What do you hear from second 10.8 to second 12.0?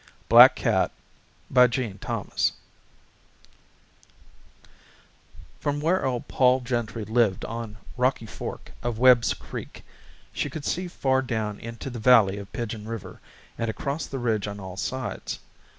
far down into the